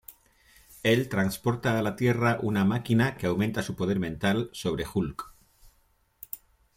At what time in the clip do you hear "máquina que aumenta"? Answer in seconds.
2.65-3.61